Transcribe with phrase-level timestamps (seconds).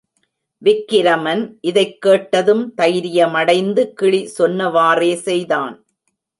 [0.57, 5.85] விக்கிரமன் இதைக் கேட்டதும் தைரியமடைந்து கிளி சொன்னவாறே செய்தான்.